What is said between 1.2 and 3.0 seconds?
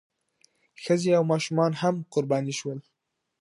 ماشومان هم قرباني شول.